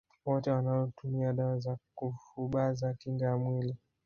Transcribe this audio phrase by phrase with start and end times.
[0.25, 3.75] Wote wanaotumia dawa za kufubaza kinga ya mwili